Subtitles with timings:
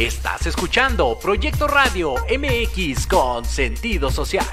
[0.00, 4.46] Estás escuchando Proyecto Radio MX con sentido social.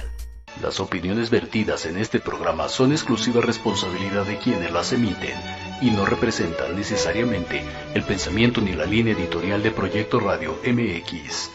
[0.61, 5.39] Las opiniones vertidas en este programa son exclusiva responsabilidad de quienes las emiten
[5.79, 11.49] y no representan necesariamente el pensamiento ni la línea editorial de Proyecto Radio MX.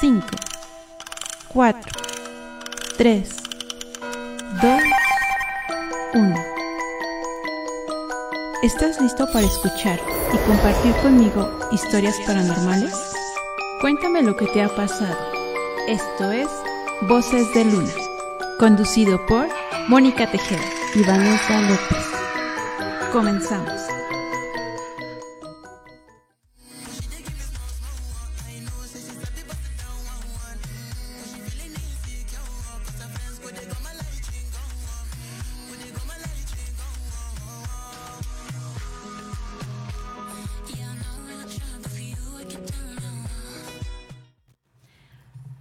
[0.00, 0.26] 5,
[1.52, 1.92] 4,
[2.98, 3.36] 3,
[4.60, 4.82] 2,
[6.14, 6.49] 1.
[8.62, 9.98] ¿Estás listo para escuchar
[10.34, 12.92] y compartir conmigo historias paranormales?
[13.80, 15.16] Cuéntame lo que te ha pasado.
[15.88, 16.48] Esto es
[17.08, 17.92] Voces de Luna,
[18.58, 19.48] conducido por
[19.88, 20.60] Mónica Tejeda
[20.94, 22.06] y Vanessa López.
[23.10, 23.89] Comenzamos.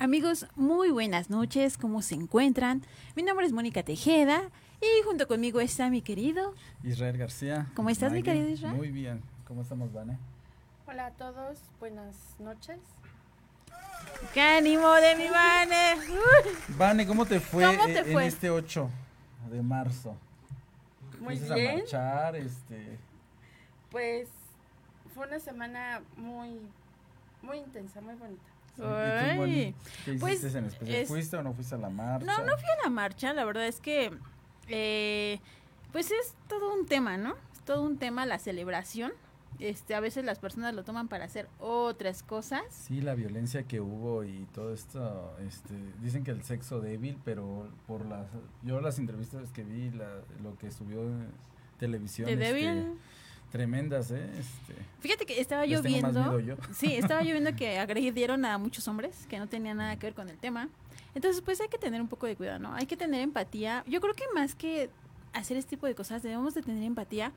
[0.02, 2.82] Amigos, muy buenas noches, ¿cómo se encuentran?
[3.18, 4.44] Mi nombre es Mónica Tejeda
[4.80, 7.68] y junto conmigo está mi querido Israel García.
[7.76, 8.78] ¿Cómo estás, mi querido Israel?
[8.78, 9.22] Muy bien.
[9.46, 10.18] ¿Cómo estamos, Vane?
[10.88, 12.80] Hola a todos, buenas noches.
[14.34, 15.96] ¡Qué ánimo de mi Vane!
[16.78, 18.26] Vane, ¿cómo te fue, ¿Cómo eh, te en fue?
[18.26, 18.90] este 8
[19.52, 20.16] de marzo?
[21.20, 21.72] Muy bien.
[21.72, 22.98] a marchar, este...
[23.92, 24.30] Pues
[25.14, 26.58] fue una semana muy,
[27.42, 28.59] muy intensa, muy bonita.
[28.84, 29.76] Sí, ¿y tú, Ay, Moni?
[30.06, 30.96] ¿Qué pues, en especial?
[31.02, 32.26] es- ¿Fuiste o no fuiste a la marcha?
[32.26, 34.12] No, no fui a la marcha, la verdad es que,
[34.68, 35.40] eh,
[35.92, 37.36] pues es todo un tema, ¿no?
[37.54, 39.12] Es todo un tema la celebración.
[39.60, 42.62] Este, a veces las personas lo toman para hacer otras cosas.
[42.70, 47.68] Sí, la violencia que hubo y todo esto, este, dicen que el sexo débil, pero
[47.86, 48.28] por las,
[48.64, 51.28] yo las entrevistas que vi, la- lo que subió en
[51.78, 52.94] televisión, De este, débil.
[53.52, 54.30] Tremendas, ¿eh?
[54.38, 56.12] Este, Fíjate que estaba lloviendo.
[56.12, 56.56] miedo yo.
[56.74, 60.30] Sí, estaba lloviendo que agredieron a muchos hombres que no tenían nada que ver con
[60.30, 60.70] el tema.
[61.16, 62.74] Entonces, pues hay que tener un poco de cuidado, ¿no?
[62.74, 63.84] Hay que tener empatía.
[63.88, 64.90] Yo creo que más que
[65.34, 67.32] hacer este tipo de cosas, debemos de tener empatía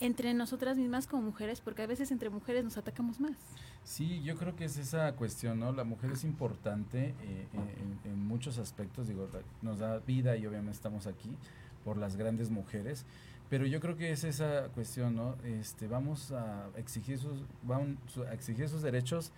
[0.00, 3.36] entre nosotras mismas como mujeres, porque a veces entre mujeres nos atacamos más.
[3.84, 5.72] Sí, yo creo que es esa cuestión, ¿no?
[5.72, 9.28] La mujer es importante eh, en, en muchos aspectos, digo,
[9.60, 11.36] nos da vida y obviamente estamos aquí
[11.84, 13.04] por las grandes mujeres,
[13.50, 15.34] pero yo creo que es esa cuestión, ¿no?
[15.44, 19.32] Este, vamos a exigir sus, vamos a exigir sus derechos,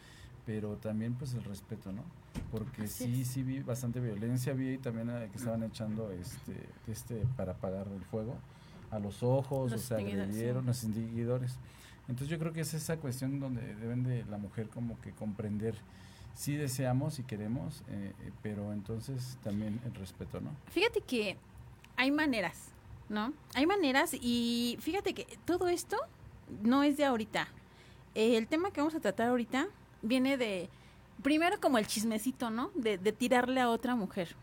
[0.47, 2.03] pero también pues el respeto, ¿no?
[2.50, 3.28] Porque Así sí, es.
[3.28, 6.55] sí vi bastante violencia, vi también que estaban echando este,
[6.87, 8.37] este para apagar el fuego
[8.91, 10.05] a los ojos, Los o sea, sí.
[10.05, 11.56] agredieron los extinguidores.
[12.09, 15.75] Entonces yo creo que es esa cuestión donde deben de la mujer como que comprender
[16.34, 20.50] si deseamos y queremos, eh, eh, pero entonces también el respeto, ¿no?
[20.70, 21.37] Fíjate que
[21.97, 22.71] hay maneras,
[23.12, 23.32] ¿no?
[23.55, 25.97] Hay maneras y fíjate que todo esto
[26.62, 27.47] no es de ahorita.
[28.14, 29.69] El tema que vamos a tratar ahorita
[30.03, 30.69] viene de,
[31.23, 32.70] primero como el chismecito, ¿no?
[32.75, 34.35] De, de tirarle a otra mujer.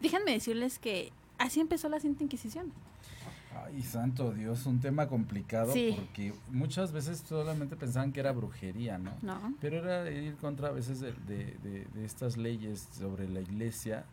[0.00, 2.72] Déjenme decirles que así empezó la Santa Inquisición.
[3.66, 5.94] Ay, santo Dios, un tema complicado Sí.
[5.98, 9.12] porque muchas veces solamente pensaban que era brujería, ¿no?
[9.22, 9.54] ¿no?
[9.60, 14.04] Pero era ir contra a veces de, de- de- de estas leyes sobre la iglesia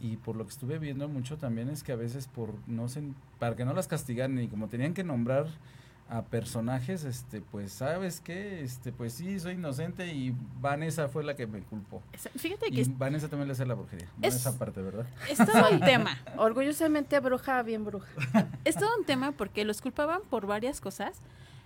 [0.00, 3.02] y por lo que estuve viendo mucho también es que a veces por no se,
[3.38, 5.46] para que no las castigaran y como tenían que nombrar
[6.08, 11.34] a personajes, este, pues sabes qué, este, pues sí soy inocente y Vanessa fue la
[11.34, 12.00] que me culpó.
[12.36, 14.06] Fíjate que Y es, Vanessa también le hace la brujería.
[14.22, 15.06] Es- Vanessa parte, ¿verdad?
[15.28, 16.16] es todo un tema.
[16.36, 18.06] Orgullosamente bruja, bien bruja.
[18.64, 21.16] Es todo un tema porque los culpaban por varias cosas,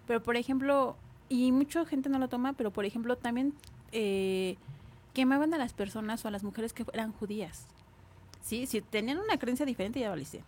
[0.06, 0.96] pero por ejemplo,
[1.28, 3.52] y mucha gente no lo toma, pero por ejemplo también
[3.92, 4.56] eh,
[5.12, 7.66] quemaban a las personas o a las mujeres que eran judías.
[8.42, 8.66] ¿Sí?
[8.66, 10.42] Si tenían una creencia diferente, ya lo hice.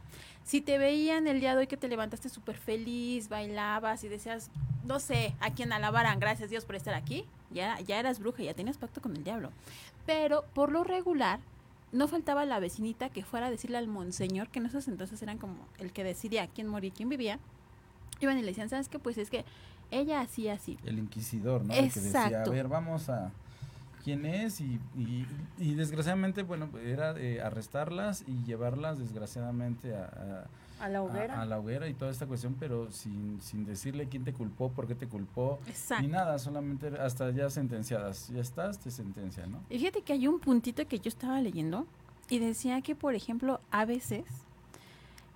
[0.45, 4.51] Si te veían el día de hoy que te levantaste súper feliz, bailabas y decías,
[4.85, 8.55] no sé, a quien alabaran, gracias Dios por estar aquí, ya, ya eras bruja, ya
[8.55, 9.51] tenías pacto con el diablo.
[10.05, 11.39] Pero por lo regular,
[11.93, 15.39] no faltaba la vecinita que fuera a decirle al monseñor, que en esos entonces eran
[15.39, 17.39] como el que decidía quién moría y quién vivía,
[18.21, 18.99] iban y le decían, ¿sabes qué?
[18.99, 19.45] Pues es que
[19.91, 20.79] ella hacía así.
[20.85, 21.75] El inquisidor, ¿no?
[21.75, 22.51] El que decía, a Exacto.
[22.51, 23.31] ver, vamos a
[24.05, 25.27] quién es y, y,
[25.59, 30.47] y desgraciadamente, bueno, era eh, arrestarlas y llevarlas desgraciadamente a,
[30.81, 31.41] a- A la hoguera.
[31.41, 34.87] A, la hoguera y toda esta cuestión, pero sin, sin decirle quién te culpó, por
[34.89, 36.03] qué te culpó, Exacto.
[36.03, 38.29] ni nada, solamente hasta ya sentenciadas.
[38.29, 39.61] Ya estás, te sentencia, ¿no?
[39.71, 41.87] Y fíjate que hay un puntito que yo estaba leyendo
[42.29, 44.25] y decía que, por ejemplo, a veces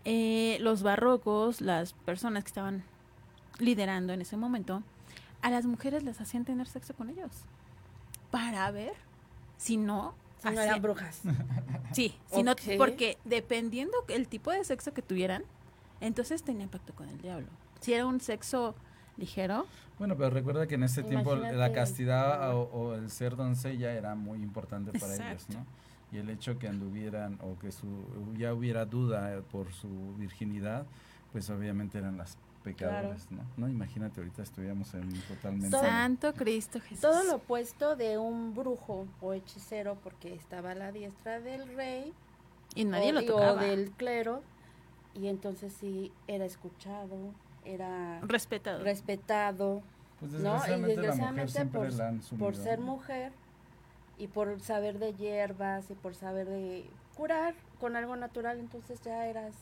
[0.05, 2.83] eh, los barrocos, las personas que estaban
[3.59, 4.83] liderando en ese momento,
[5.43, 7.31] a las mujeres les hacían tener sexo con ellos
[8.31, 8.95] para ver
[9.57, 10.15] si no...
[10.43, 11.23] Si no eran brujas.
[11.93, 15.45] Sí, sino porque dependiendo el tipo de sexo que tuvieran,
[16.01, 17.47] entonces tenían pacto con el diablo.
[17.81, 18.75] Si era un sexo
[19.17, 19.67] ligero.
[19.99, 24.15] Bueno, pero recuerda que en ese tiempo la castidad o, o el ser doncella era
[24.15, 25.59] muy importante para ellos, Exacto.
[25.59, 25.67] ¿no?
[26.13, 27.87] Y el hecho que anduvieran o que su,
[28.37, 30.87] ya hubiera duda por su virginidad,
[31.33, 33.43] pues obviamente eran las pecadoras, ¿no?
[33.57, 35.71] No, imagínate, ahorita estuviéramos en totalmente...
[35.71, 37.01] Todo- Santo Cristo Jesús.
[37.01, 42.13] Todo lo opuesto de un brujo o hechicero, porque estaba a la diestra del rey
[42.75, 43.53] y nadie o, lo tocaba.
[43.53, 44.43] o del clero,
[45.15, 47.17] y entonces sí era escuchado,
[47.65, 48.83] era Respetado.
[48.83, 49.83] respetado,
[50.21, 50.57] Pues ¿no?
[50.57, 52.87] Y desgraciadamente, la mujer por, la han por ser ¿no?
[52.87, 53.33] mujer
[54.19, 56.85] y por saber de hierbas y por saber de
[57.17, 59.55] curar con algo natural, entonces ya eras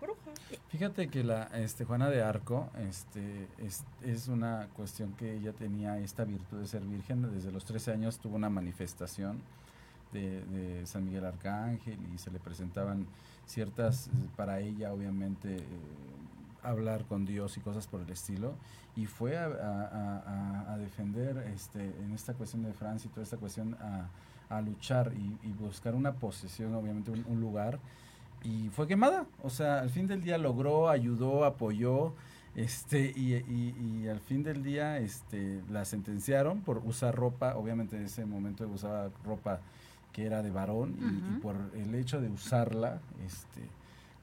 [0.00, 0.20] bruja.
[0.68, 5.98] Fíjate que la este Juana de Arco este es, es una cuestión que ella tenía
[5.98, 7.22] esta virtud de ser virgen.
[7.32, 9.40] Desde los 13 años tuvo una manifestación
[10.12, 13.06] de, de San Miguel Arcángel y se le presentaban
[13.46, 15.62] ciertas para ella obviamente eh,
[16.62, 18.54] hablar con Dios y cosas por el estilo.
[18.96, 20.18] Y fue a, a-
[20.68, 24.08] a- a defender este en esta cuestión de Francia y toda esta cuestión a,
[24.54, 27.78] a luchar y, y buscar una posesión obviamente un- un lugar
[28.44, 29.26] y fue quemada.
[29.42, 32.12] O sea, al fin del día logró, ayudó, apoyó,
[32.54, 33.74] este, y, y-
[34.04, 38.66] y al fin del día, este, la sentenciaron por usar ropa, obviamente en ese momento
[38.68, 39.60] usaba ropa
[40.12, 43.62] que era de varón, y- por el hecho de usarla, este,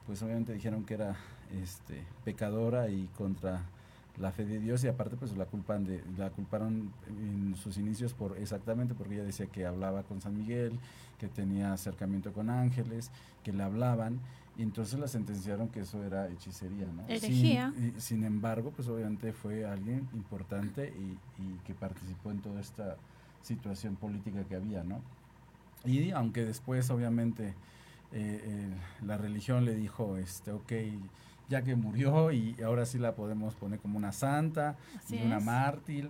[0.06, 1.16] pues obviamente dijeron que era
[1.62, 3.60] este, pecadora y contra
[4.18, 8.12] la fe de Dios y aparte pues la culpan de la culparon en sus inicios
[8.12, 10.78] por exactamente porque ella decía que hablaba con San Miguel,
[11.18, 13.10] que tenía acercamiento con ángeles,
[13.42, 14.20] que le hablaban
[14.58, 17.04] y entonces la sentenciaron que eso era hechicería, ¿no?
[17.08, 17.72] Herejía.
[17.74, 22.60] Sin, y- sin embargo, pues obviamente fue alguien importante y, y que participó en toda
[22.60, 22.96] esta
[23.40, 25.00] situación política que había, ¿no?
[25.86, 27.48] Y aunque después obviamente
[28.12, 28.68] eh, eh,
[29.06, 30.70] la religión le dijo, este, ok,
[31.52, 35.36] ya que murió y ahora sí la podemos poner como una santa Así y una
[35.36, 35.44] es.
[35.44, 36.08] mártir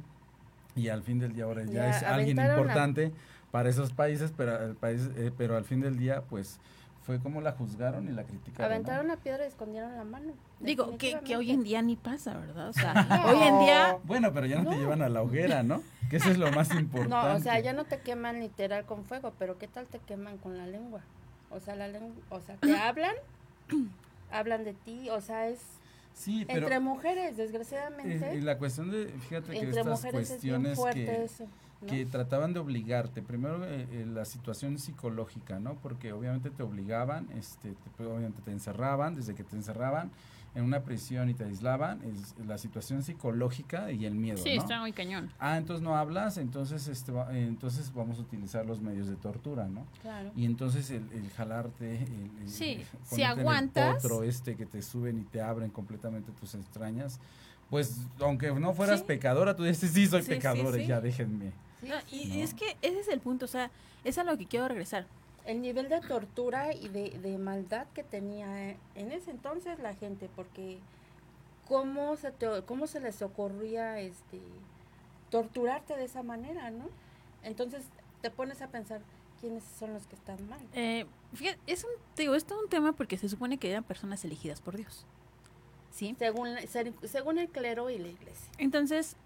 [0.77, 3.13] y al fin del día ahora ya, Ya es alguien importante
[3.51, 6.61] para esos países, pero el país, eh, pero al fin del día pues
[7.05, 8.71] fue como la juzgaron y la criticaron.
[8.71, 8.75] ¿no?
[8.77, 10.33] Aventaron la piedra y escondieron la mano.
[10.61, 12.69] Digo, que, que hoy en día ni pasa, ¿verdad?
[12.69, 13.25] O sea, No.
[13.27, 14.81] hoy en día Bueno, pero ya no, te No.
[14.81, 15.83] llevan a la hoguera, ¿no?
[16.09, 17.09] Que eso es lo más importante.
[17.29, 20.39] No, o sea, ya no te queman literal con fuego, pero ¿qué tal te queman
[20.39, 21.01] con la lengua?
[21.51, 23.15] O sea, la lengua, o sea, te hablan,
[24.33, 25.61] hablan de ti, o sea, es
[26.15, 30.77] Sí, pero entre mujeres, eh, desgraciadamente, y la cuestión de, fíjate que estas es cuestiones
[30.77, 31.45] fuerte que, eso.
[31.81, 31.87] ¿no?
[31.87, 33.23] que trataban de obligarte.
[33.23, 35.75] Primero eh, eh, la situación psicológica, ¿no?
[35.77, 40.11] Porque obviamente te obligaban, este, te- obviamente te encerraban, desde que te encerraban
[40.55, 44.63] en una prisión y te aislaban, es la situación psicológica y el miedo, sí, ¿no?
[44.63, 45.31] está muy cañón.
[45.39, 49.67] Ah, entonces no hablas, entonces este, eh, entonces vamos a utilizar los medios de tortura,
[49.67, 49.87] ¿no?
[50.03, 50.31] Claro.
[50.37, 54.03] Y entonces el, el jalarte, el, el- Sí, si aguantas.
[54.03, 57.19] potro este que te suben y te abren completamente tus entrañas,
[57.71, 59.07] pues aunque no fueras Sí.
[59.07, 60.87] pecadora, tú dices, sí, soy Sí, pecadora, sí.
[60.87, 61.53] ya déjenme.
[61.81, 62.35] Sí, No, y ¿no?
[62.45, 63.71] es que ese es el punto, o sea,
[64.05, 65.07] es a lo que quiero regresar.
[65.45, 69.95] El nivel de tortura y de, de maldad que tenía eh, en ese entonces la
[69.95, 70.79] gente, porque
[71.67, 74.41] cómo se te, cómo se les ocurría este
[75.31, 76.89] torturarte de esa manera, ¿no?
[77.43, 77.85] Entonces
[78.21, 79.01] te pones a pensar
[79.41, 80.61] quiénes son los que están mal.
[80.75, 83.83] Eh, fíjate, es un, te digo, es todo un tema porque se supone que eran
[83.83, 85.05] personas elegidas por Dios.
[85.91, 86.15] ¿Sí?
[86.19, 86.57] Según,
[87.05, 88.51] según el clero y la iglesia.
[88.59, 89.17] Entonces,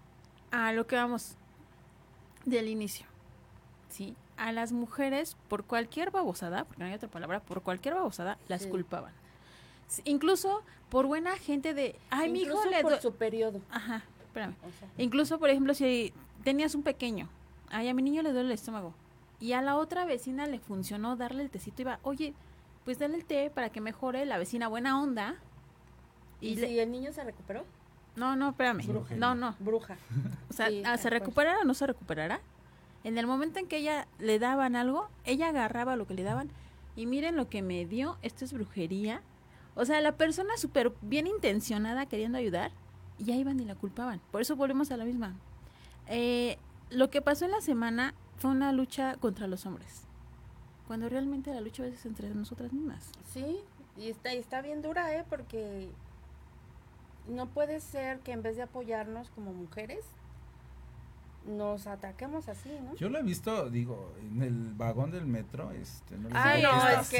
[0.51, 1.35] a lo que vamos
[2.45, 3.05] del inicio,
[3.89, 4.15] ¿sí?
[4.37, 8.61] A las mujeres, por cualquier babosada, porque no hay otra palabra, por cualquier babosada, las
[8.63, 8.69] Sí.
[8.69, 9.11] culpaban.
[10.03, 13.01] Incluso por buena gente de, ay, mi hijo le por do-".
[13.01, 13.61] su periodo.
[13.71, 14.53] Ajá, espérame.
[14.63, 16.13] o sea, Incluso, por ejemplo, si
[16.43, 17.29] tenías un pequeño,
[17.69, 18.93] ay, a mi niño le duele el estómago,
[19.39, 22.33] y a la otra vecina le funcionó darle el tecito, iba, oye,
[22.85, 25.35] pues dale el té para que mejore, la vecina buena onda.
[26.41, 27.65] ¿Y, Y le- si el niño se recuperó?
[28.15, 28.85] No, no, espérame.
[28.85, 29.17] Brujería.
[29.17, 29.55] No, no.
[29.59, 29.97] Bruja.
[30.49, 32.39] O sea, Sí, ¿se recuperará o no se recuperará?
[33.07, 36.49] En el momento en que ella le daban algo, ella agarraba lo que le daban
[36.97, 39.21] y miren lo que me dio, esto es brujería.
[39.75, 42.71] O sea, la persona súper bien intencionada queriendo ayudar
[43.17, 44.19] ya iban y la culpaban.
[44.29, 45.37] Por eso volvemos a la misma.
[46.07, 46.57] Eh,
[46.89, 50.01] lo que pasó en la semana fue una lucha contra los hombres.
[50.85, 53.09] Cuando realmente la lucha a veces es entre nosotras mismas.
[53.31, 53.61] Sí,
[53.95, 55.23] y está, y está bien dura, ¿eh?
[55.29, 55.87] Porque
[57.29, 60.03] no puede ser que en vez de apoyarnos como mujeres,
[61.47, 62.95] nos ataquemos así, ¿no?
[62.95, 66.71] Yo lo he visto, digo, en el vagón del metro, este, no les Ay, digo
[66.73, 67.17] no, es que-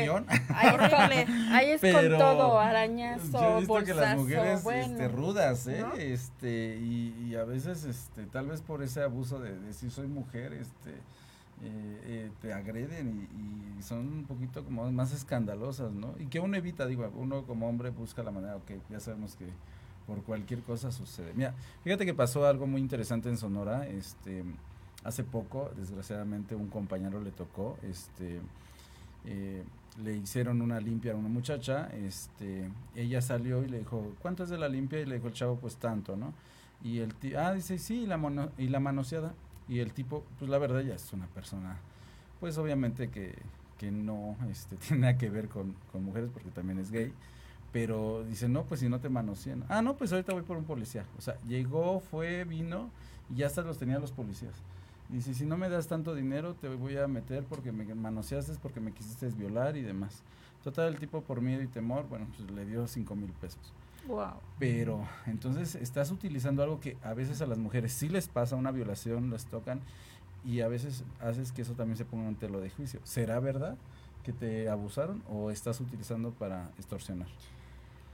[0.53, 4.81] Ahí es con, ahí es con todo, arañazo, yo he visto que las mujeres bueno.
[4.93, 5.79] este, rudas, ¿eh?
[5.81, 5.93] ¿no?
[5.93, 10.53] Este, y, y a veces, este, tal vez por ese abuso de decir soy mujer,
[10.53, 10.91] este,
[11.63, 13.27] eh, eh, te agreden
[13.75, 16.13] y, y son un poquito como más escandalosas, ¿no?
[16.19, 19.45] Y que uno evita, digo, uno como hombre busca la manera, ok, ya sabemos que
[20.07, 21.33] por cualquier cosa sucede.
[21.35, 24.43] Mira, fíjate que pasó algo muy interesante en Sonora, este,
[25.03, 28.39] hace poco, desgraciadamente un compañero le tocó, este,
[29.25, 29.63] eh,
[30.01, 34.49] le hicieron una limpia a una muchacha, este, ella salió y le dijo, ¿cuánto es
[34.49, 34.99] de la limpia?
[35.01, 36.33] Y le dijo el chavo, pues tanto, ¿no?
[36.83, 39.33] Y el ah, dice, sí, y la, mono, y la manoseada.
[39.67, 41.77] Y el tipo, pues la verdad ya es una persona,
[42.39, 43.35] pues obviamente que,
[43.77, 47.11] que no este, tiene nada que ver con, con mujeres porque también es gay.
[47.77, 49.63] Pero dice, no, pues si no te manosean.
[49.69, 51.05] Ah, no, pues ahorita voy por un policía.
[51.15, 52.89] O sea, llegó, fue, vino
[53.29, 54.55] y ya hasta los tenía los policías.
[55.09, 58.79] Dice, si no me das tanto dinero, te voy a meter porque me manoseaste, porque
[58.79, 60.23] me quisiste violar y demás.
[60.63, 63.71] Total, el tipo por miedo y temor, bueno, pues le dio cinco mil pesos.
[64.07, 64.39] Wow.
[64.57, 68.71] Pero entonces estás utilizando algo que a veces a las mujeres sí les pasa, una
[68.71, 69.81] violación, les tocan
[70.43, 73.01] y a veces haces que eso también se ponga ante lo de juicio.
[73.03, 73.77] ¿Será verdad
[74.23, 77.27] que te abusaron o estás utilizando para extorsionar?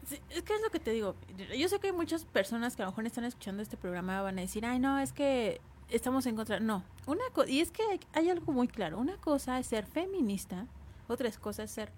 [0.06, 1.16] Sí, es que es lo que te digo.
[1.58, 4.38] Yo sé que hay muchas personas que a lo mejor están escuchando este programa van
[4.38, 6.60] a decir, ay, no, es que estamos en contra.
[6.60, 9.00] No, una y es que hay, hay, algo muy claro.
[9.00, 10.68] Una cosa es ser feminista,
[11.08, 11.92] otra cosa es ser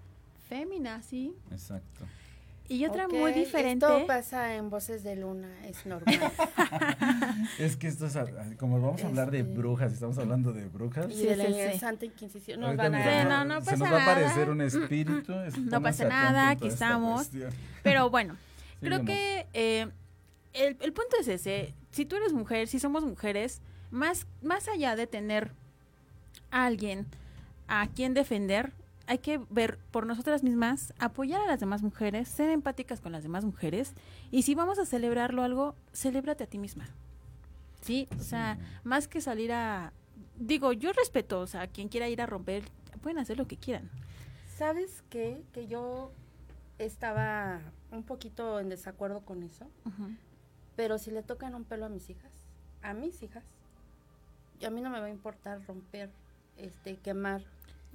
[0.48, 1.34] feminazi.
[1.50, 2.04] Exacto.
[2.68, 3.86] Y otra muy diferente.
[3.86, 6.18] Esto pasa en Voces de Luna, es normal.
[7.58, 8.16] es que esto es,
[8.58, 9.52] como vamos a hablar de Este.
[9.54, 11.06] brujas, estamos hablando de brujas.
[11.10, 11.78] Y de la Sí.
[11.78, 12.60] Santa Inquisición.
[12.60, 14.12] Nos van a- Sí, no, no se pasa nos va a nada.
[14.12, 15.32] aparecer un espíritu.
[15.60, 17.30] No pasa nada, aquí estamos.
[17.82, 18.36] Pero bueno,
[18.80, 19.88] creo que eh,
[20.52, 21.74] el, el punto es ese.
[21.92, 25.52] Si tú eres mujer, si somos mujeres, más, más allá de tener
[26.50, 27.06] a alguien
[27.68, 28.72] a quien defender,
[29.06, 33.22] hay que ver por nosotras mismas, apoyar a las demás mujeres, ser empáticas con las
[33.22, 33.94] demás mujeres.
[34.30, 36.86] Y si vamos a celebrarlo algo, celébrate a ti misma.
[37.80, 38.08] ¿Sí?
[38.18, 39.92] O sea, más que salir a...
[40.38, 42.64] Digo, yo respeto, o sea, quien quiera ir a romper,
[43.00, 43.88] pueden hacer lo que quieran.
[44.56, 45.42] ¿Sabes qué?
[45.52, 46.10] Que yo
[46.78, 47.60] estaba
[47.90, 49.66] un poquito en desacuerdo con eso.
[50.74, 52.32] Pero si le tocan un pelo a mis hijas,
[52.82, 53.44] a mis hijas,
[54.64, 56.10] a mí no me va a importar romper,
[56.56, 57.42] este, quemar.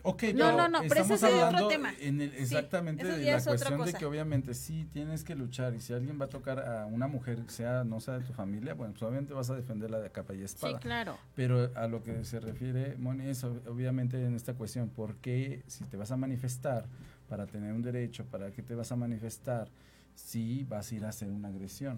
[0.04, 1.94] Ok, No, pero no, no, pero ese estamos es otro hablando tema.
[2.00, 5.94] en el- exactamente de la cuestión de que obviamente sí tienes que luchar y si
[5.94, 9.04] alguien va a tocar a una mujer, sea no sea de tu familia, bueno, pues
[9.04, 10.80] obviamente vas a defenderla de capa y Sí, espada.
[10.80, 11.18] claro.
[11.36, 15.64] Pero a lo que se refiere, Moni, es ob- obviamente en esta cuestión, ¿por qué
[15.68, 16.86] si te vas a manifestar
[17.30, 19.70] para tener un derecho, para qué te vas a manifestar
[20.16, 21.98] si vas a ir a hacer una agresión?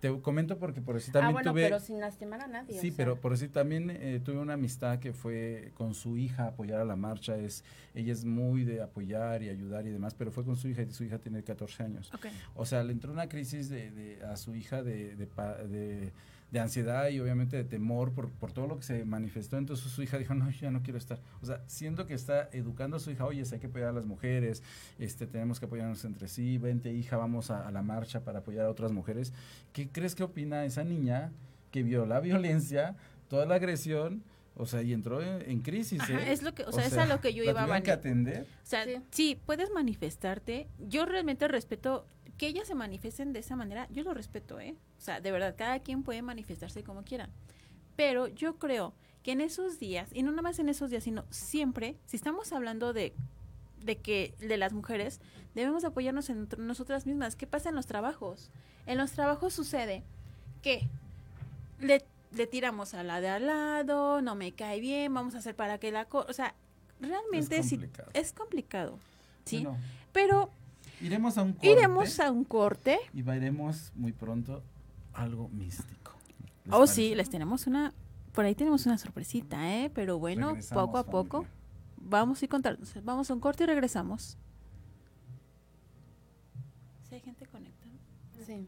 [0.00, 1.62] Te comento porque por eso también ah, bueno, tuve...
[1.62, 2.72] pero sin lastimar a nadie.
[2.80, 6.18] Sí, o sea, pero por decir también eh, tuve una amistad que fue con su
[6.18, 7.36] hija a apoyar a la marcha.
[7.36, 7.62] Es,
[7.94, 10.90] ella es muy de apoyar y ayudar y demás, pero fue con su hija y
[10.90, 12.10] su hija tiene 14 años.
[12.12, 12.26] Ok.
[12.56, 15.26] O sea, le entró una crisis de, de- a su hija de, de,
[15.68, 16.12] de-
[16.52, 19.56] de ansiedad y obviamente de temor por, por todo lo que se manifestó.
[19.56, 21.18] Entonces su hija dijo, no, yo ya no quiero estar.
[21.40, 24.04] O sea, siendo que está educando a su hija, oye, hay que apoyar a las
[24.04, 24.62] mujeres,
[24.98, 28.66] este, tenemos que apoyarnos entre sí, vente hija, vamos a, a la marcha para apoyar
[28.66, 29.32] a otras mujeres.
[29.72, 31.32] ¿Qué crees que opina esa niña
[31.70, 32.96] que vio la violencia,
[33.28, 34.22] toda la agresión?
[34.54, 36.00] O sea, y entró en, en crisis.
[36.02, 36.32] Ajá, ¿eh?
[36.32, 38.42] es lo que, o sea, es a lo que yo iba a que atender.
[38.42, 38.96] O sea, Sí.
[39.10, 39.40] sí.
[39.46, 40.68] puedes manifestarte.
[40.86, 42.04] Yo realmente respeto
[42.38, 43.86] que ellas se manifiesten de esa manera.
[43.90, 44.74] Yo lo respeto, ¿eh?
[44.98, 47.28] O sea, de verdad, cada quien puede manifestarse como quiera.
[47.96, 51.24] Pero yo creo que en esos días, y no nada más en esos días, sino
[51.30, 53.14] siempre, si estamos hablando de,
[53.80, 55.20] de que de las mujeres,
[55.54, 57.36] debemos apoyarnos entre nosotras mismas.
[57.36, 58.50] ¿Qué pasa en los trabajos?
[58.86, 60.02] En los trabajos sucede
[60.62, 60.88] que
[61.78, 65.54] le, le tiramos a la de al lado, no me cae bien, vamos a hacer
[65.54, 66.06] para que la...
[66.06, 66.54] co- o sea,
[67.00, 68.10] realmente Es complicado.
[68.14, 68.98] es complicado,
[69.44, 69.62] ¿sí?
[69.64, 69.78] Bueno,
[70.12, 70.50] Pero
[71.02, 71.70] iremos a un corte.
[71.70, 72.98] iremos a un corte.
[73.12, 74.62] Y veremos muy pronto
[75.12, 76.12] algo místico.
[76.64, 76.94] ¿Les Oh, parece?
[76.94, 77.92] sí, les tenemos una...
[78.32, 79.90] Por ahí tenemos una sorpresita, ¿eh?
[79.94, 81.46] Pero bueno, Regresamos, poco a poco.
[81.98, 82.80] Vamos a ir contando.
[83.04, 84.38] Vamos a un corte y regresamos.
[87.08, 87.92] Si hay gente conectada.
[88.46, 88.66] Sí.